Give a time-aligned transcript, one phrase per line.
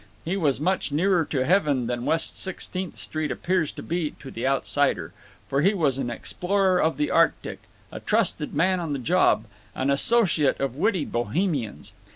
[0.25, 4.47] He was much nearer to heaven than West Sixteenth Street appears to be to the
[4.47, 5.13] outsider.
[5.47, 7.59] For he was an explorer of the Arctic,
[7.91, 9.43] a trusted man on the job,
[9.75, 11.93] an associate of witty Bohemians.